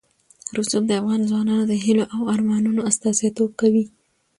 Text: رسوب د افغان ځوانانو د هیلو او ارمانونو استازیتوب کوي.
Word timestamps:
رسوب 0.57 0.83
د 0.87 0.91
افغان 1.01 1.21
ځوانانو 1.29 1.63
د 1.67 1.73
هیلو 1.83 2.03
او 2.15 2.21
ارمانونو 2.33 2.81
استازیتوب 2.89 3.49
کوي. 3.61 3.85